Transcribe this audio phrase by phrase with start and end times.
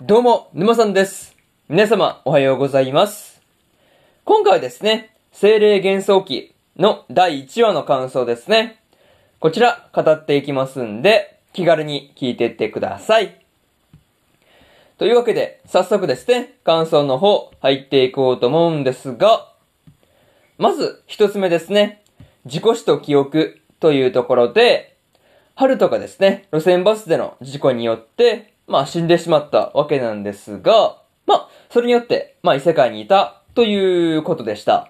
[0.00, 1.34] どうも、沼さんです。
[1.68, 3.42] 皆様、おはようございます。
[4.24, 8.80] 今回はですね、精霊幻想記の第1話の感想ですね。
[9.40, 13.44] こちら、語っていきますんで、気軽に聞いていってください。
[14.98, 19.52] というわけで、早速ですね、感想の方、入っていこうと思うんですが、
[20.58, 22.04] まず、一つ目ですね、
[22.44, 24.96] 自己死と記憶というところで、
[25.56, 34.88] 春とかですね、路線バスでの事故によって、まあ死んでしまったわけなんですが、まあ、それによって、まあ異世界にいたということでした。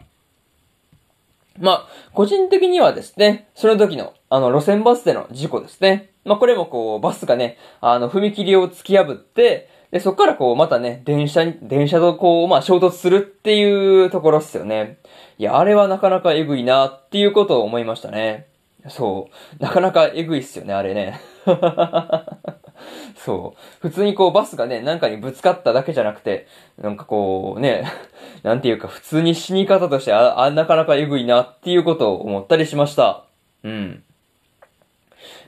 [1.60, 6.10] まあ、個人的にはですね、その時の、あの、路線バスでの事故ですね。
[6.24, 14.98] まあ、これもこう、バスがね、あの、踏切を突き破って、で、そこからこう、またね、電車に、電車とこう、まあ、衝突するっていうところっすよね。
[15.38, 18.46] いや、あれはなかなかエグいなっていうことを思いましたね。
[18.88, 19.62] そう。
[19.62, 21.20] なかなかエグいっすよね、あれね。
[23.16, 23.60] そう。
[23.80, 26.46] 普通にこうバスがね、なんかにぶつかっただけじゃなくて、
[26.80, 27.84] なんかこうね、
[28.42, 33.24] なんていうか普通に死に方としてあ、あなかなかエグいなっていうことを思ったりしました。
[33.64, 34.02] うん。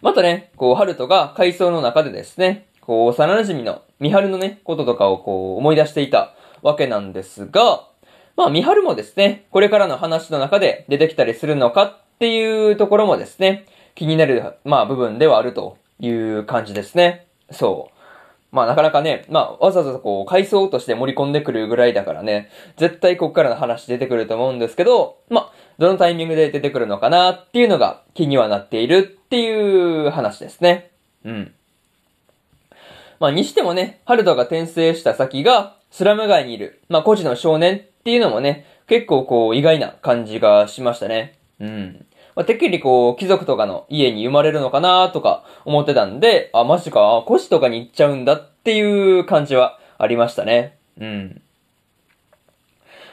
[0.02, 7.84] またね、こう、ハルトが回想の中でですね、こう、幼馴染のミハルのね、こととかをこう、思い出していたわけなんですが、
[8.36, 17.26] まあ、ミハルもですね、これからの話の中で出てきたりするのかっていうところもですね、気になる、まあ、部分ではあるという感じですね。
[17.50, 18.00] そう。
[18.52, 30.90] まあなかなかね、まあわざわざこう回想として盛り込んでくるぐらいだからね、絶対こっからの話出てくると思うんですけど、まあどのタイミングで出てくるのかなっていうのが気にはなっているっていう話ですね。
[31.24, 31.54] うん。
[33.20, 41.38] まあにしてもね、ハルトが転生した先がスラム街にいる、まあ孤児の少年っていうのもね、結構こう意外な感じがしましたね。
[41.60, 42.06] うん。
[42.36, 50.78] まあ、てっきりこう、貴族とかの家に生まれるのかなとか思ってたんで、あ、マジか、孤児とかに行っちゃうんだっていう感じはありましたね。
[50.98, 51.42] うん。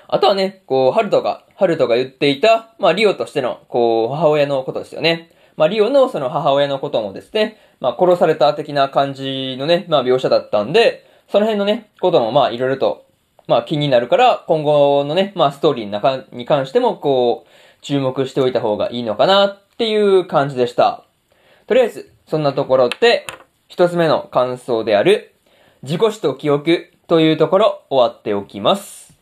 [0.08, 5.32] あとはね、こう、ハルトが、ハルトが言っていた、まあ、リオとしての、こう、母親のことですよね。
[5.58, 13.06] まあ、リオのその母親のこともですね、まあ、殺された的な感じのね、まあ、描写だったんで、その辺のね、こともまあ、いろいろと、
[13.48, 17.50] まあ、気になるから、今後のね、まあ、ストーリーの中に関しても、こう、
[17.82, 21.04] 注目しておいた方がいいのかなっていう感じでした。
[21.68, 23.26] とりあえず、そんなところで、
[23.68, 25.34] 一つ目の感想である、
[25.84, 29.14] 自己死と記憶というところ終わっておきます。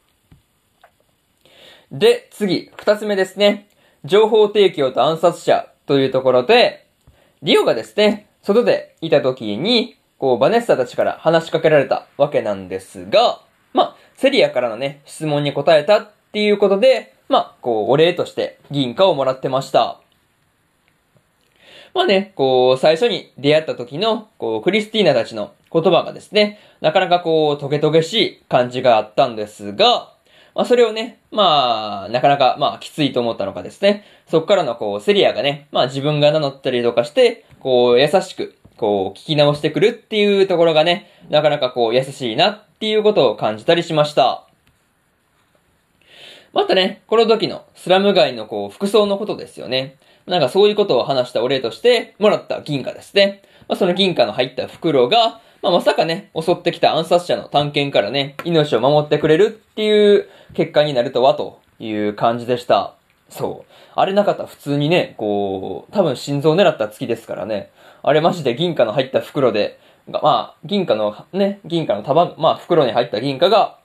[1.91, 3.67] で、次、二つ目ですね。
[4.03, 6.85] 情報提供と暗殺者というところで、
[7.41, 13.41] リオがですね、外でいた時に、こう、バネッサたちから話しかけられたわけなんですが、
[13.73, 19.99] まあ、セリアからのね、質問に答えたっていうことで、まあ、こう、お礼として銀貨をもらってました。
[21.93, 30.13] まあね、こう、最初に出会った時の、こう、クリスティーナたちの言葉がですね、なかなかこう、トゲトゲしい感じがあったんですが、
[30.55, 44.47] まあそれをね、まあ、なかなか、まあ、きついと思ったのかですね、そっからのこう、セリアがね、まあ自分が名乗ったりとかして、こう、優しく、こう、聞き直してくるっていうところがね、なかなかこう、優しいなっていうことを感じたりしました。
[46.55, 49.97] またね、この時のスラム街のこう、服装のことですよね。
[50.25, 53.41] なんかそういうことを話したお礼として、もらった銀貨ですね。
[53.67, 62.93] まあ、その銀貨の入った袋が、まあ、まさかね、襲ってきた暗殺者の探検からね、命を守ってくれるっていう結果になるとは、という感じでした。
[63.27, 63.71] そう。
[63.93, 67.69] あれなかった普通にね、こう、多分心臓を狙った月ですからね。
[68.01, 69.77] あれマジで銀貨の入った袋で、
[70.07, 73.77] まあ、銀貨の、ね、銀貨の束、まあ、袋に入った銀貨が、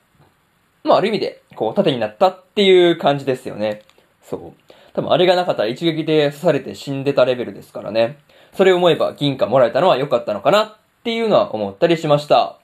[0.85, 3.83] まあ、ある意味で、こう、盾になったっていう感じですよね。
[4.23, 4.73] そう。
[4.93, 8.19] 多分あれがなかったら一撃で刺されて死んでたレベルですからね。
[8.55, 12.59] それを思えば銀貨もらえたのは良かったのかなっていうのは思ったりしました。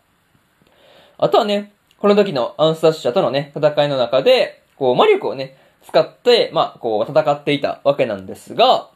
[1.18, 8.90] あとはね、この時の暗殺者とのね、戦いの中で、こう、魔力をね、使って、まあ、こう、戦っていたわけなんですが、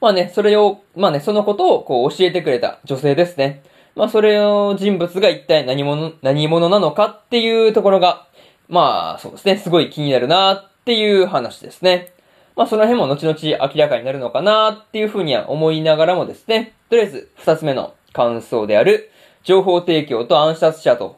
[0.00, 3.62] まあね、それを、まあね、そのことをこう教えてくれた女性ですね。
[3.96, 8.26] まあ、それの人物が一体何者、何者なのかっていうところが、
[8.68, 12.12] まあ、そうですね、すごい気になるなっていう話ですね。
[12.56, 13.38] まあ、その辺も後々
[13.74, 19.10] 明らかになるのかなっていうふうには思いながらもですね、とりあえず二つ目の感想である、
[19.42, 21.16] 情報提供と暗殺者と、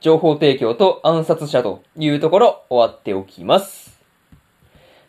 [0.00, 4.00] 情報提供と暗殺者というところ終わっておきます。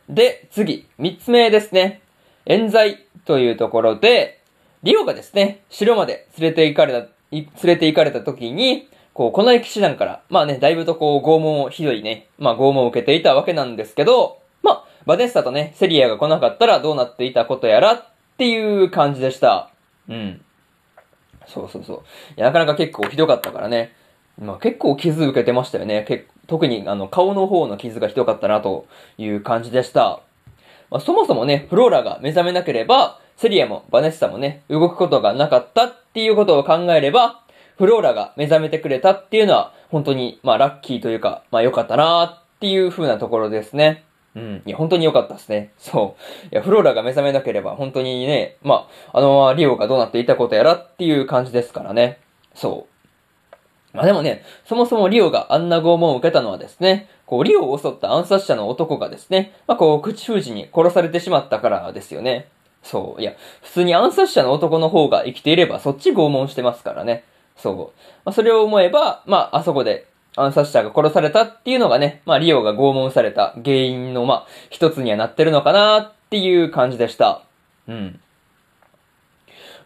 [0.09, 2.01] で、次、三つ目ですね。
[2.45, 4.40] 冤罪というところで、
[4.83, 18.05] リオがですね、城まで連れて行かれた、連れて行かれた時に、こう、この騎士団から、まあね、だいぶとこう、拷問を、ひどいね、まあ拷問を受けていたわけなんですけど、まあ、バデッサとね、セリアが来なかったらどうなっていたことやらっ
[18.37, 19.71] ていう感じでした。
[20.07, 20.41] うん。
[21.47, 21.97] そうそうそう。
[22.37, 23.93] いや、なかなか結構ひどかったからね。
[24.39, 26.05] まあ結構傷受けてましたよね。
[26.07, 28.85] 結特にあの顔の方の傷がひどかったなと
[29.17, 30.21] いう感じでした。
[30.89, 37.41] まあ、そもそもね、フローラが目覚めなければ、セリアもバネッサもね、動くことがなかったっていうことを考えれば、
[37.75, 44.03] フローラが目覚めてくれたっていうのは、本当に、まあ、ラッキーというか、まあ、良かったなっていう風なところですね。
[44.35, 44.61] うん。
[44.63, 45.71] いや、本当に良かったですね。
[45.79, 46.53] そう。
[46.53, 52.19] いや、フローラが目覚めなければ、本当にね、まあ、あの、リオがどうなっていたことやらっていう感じですからね。
[52.53, 53.97] そう。
[53.97, 62.47] まあでもね、そもそもリオがあんな拷問を受けたのはですね、こう、リオを襲った暗殺者の男がですね、まあこう、口封じに殺されてしまったからですよね。
[62.83, 63.21] そう。
[63.21, 67.23] いや、普通に暗殺者の男の方が生きていれば、そっち拷問してますからね。
[67.55, 67.75] そう。
[68.25, 77.43] まあ、それを思えば、まあ、あそこで暗殺者が殺されたっていうのがね、まあ、リオが拷問された原因の、まあ、一つにはなってるのかなっていう感じでした。
[77.87, 78.19] うん。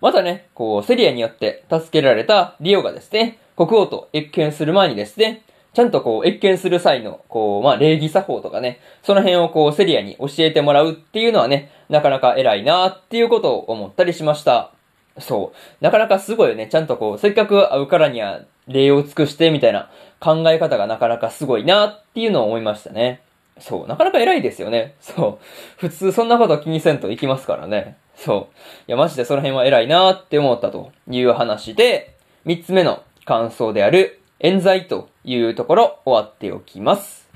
[0.02, 5.44] またね、こう、セリアによって助けられたリオがですね、国王と謁見する前にですね、
[5.76, 14.72] ちゃんとこう、謁見する際の、こう、まあ、礼儀作法とかね、その辺をこう、セリアに教えてもらうっていうのはね、なかなか偉いなっていうことを思ったりしました。
[15.20, 15.84] そう。
[15.84, 16.68] なかなかすごいよね。
[16.68, 18.40] ちゃんとこう、せっかく会うからには
[18.70, 19.90] 礼を尽くしてみたいな
[20.22, 23.22] 考え方がなかなかすごいなっていうのを思いましたね。
[23.60, 23.88] そう。
[23.88, 24.96] なかなか偉いですよね。
[25.02, 25.46] そう。
[25.78, 27.98] 普通そんなこと気にせんといきますからね。
[28.16, 28.56] そう。
[28.88, 37.28] いや、マジでその辺は偉いなって思ったという話で、三つ目の感想である、冤罪というところ終わっておきます。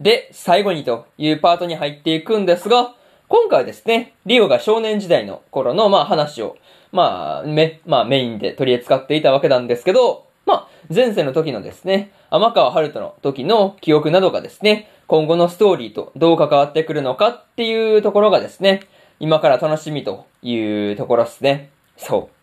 [0.00, 2.96] で、最後にというパートに入っていくんですが、
[3.28, 6.56] 今回はですね、リオが少年時代の頃の、まあ話を、
[6.90, 18.80] まあ、め、まあメインで取り扱っていたわけなんですけど、まあ、前世の時のですね、天川春人の時の記憶などがですね、今後のストーリーとどう関わってくるのかっていうところがですね、
[19.20, 21.70] 今から楽しみというところですね。
[21.96, 22.33] そう。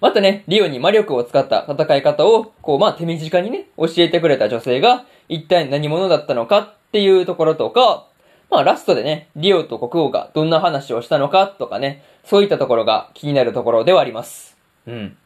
[0.00, 8.06] またね、リオに魔力を使った戦い方を、こう、まあ手短にね、教えてくれた女性が、一体何者だったのかっていうところとか、
[8.50, 14.56] まあラストでね、リオと国王がどんな話をしたのかとかね、そういったところが気になるところではあります。
[14.86, 15.16] うん。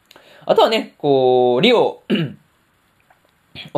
[0.44, 2.02] あとはね、こう、リオを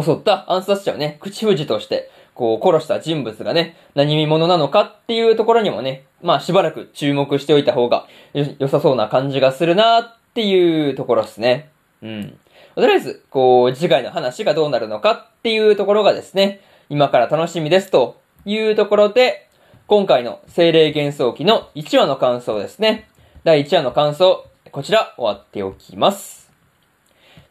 [0.00, 11.68] 襲った暗殺者をね、口封じとして、こう、殺した人物がね、何者なのかっていうところにもね、まあしばらく注目しておいた方が良さそうな感じがするなっていうところですね。
[12.00, 12.38] うん。
[12.76, 19.48] とりあえず、こう、次回の話がどうなるのかっていうところがですね、今から楽しみですというところで、
[19.88, 23.08] 今回の精霊幻想記の1話の感想ですね。
[23.42, 26.52] 第1話の感想、こちら終わっておきます。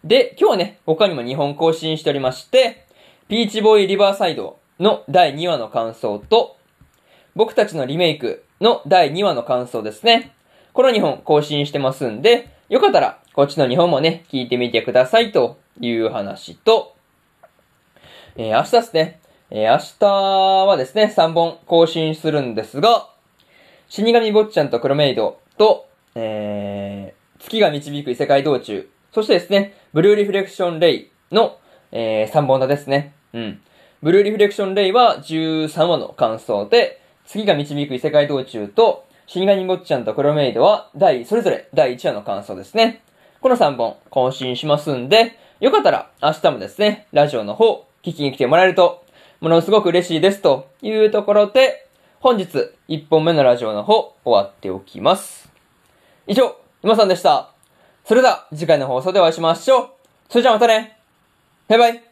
[0.06, 2.86] で、今日はね、他にも2本更新しておりまして、
[3.28, 6.56] ピーチボーイリバーサイドの第2話の感想と、
[7.36, 10.31] 僕たちのリメイクの第2話の感想ですね。
[10.72, 16.96] この2本更新してますんで、よかったらこっちの2本もね、聞いてみてくださいという話と、
[18.36, 19.19] えー、明日ですね、
[19.52, 23.08] えー、明日はですね、3本更新するんですが、
[23.88, 31.58] 死神坊ちゃんと黒メイドと、えー、月が導く異世界道中、そしてですね、ブルーリフレクションレイの、
[31.94, 33.14] えー、3本田ですね。
[33.31, 33.62] うん。
[34.02, 43.02] ブルーリフレクションレイは13話の感想で、月が導く異世界道中と、死神坊ちゃんと黒メイドは、第、それぞれ第1話の感想ですね。
[43.42, 49.04] この3本更新しますんで、よかったら明日もですね、ラジオの方、聞きに来てもらえると
[49.40, 51.88] ものすごく嬉しいですというところで、
[52.19, 55.50] 本日1本目のラジオの方終わっておきます。
[56.26, 57.52] 以上、今さんでした。
[58.04, 59.90] それでは次回の放送でお会いしましょう。
[60.30, 60.98] それじゃあまたね。
[61.68, 62.06] バイバイ。